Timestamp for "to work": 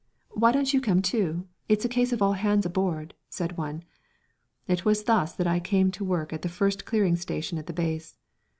5.91-6.33